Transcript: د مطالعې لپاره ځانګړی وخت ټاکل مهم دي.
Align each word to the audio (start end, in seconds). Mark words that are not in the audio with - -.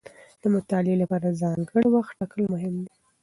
د 0.41 0.43
مطالعې 0.55 0.95
لپاره 1.03 1.37
ځانګړی 1.41 1.85
وخت 1.95 2.13
ټاکل 2.19 2.43
مهم 2.53 2.73
دي. 2.83 2.91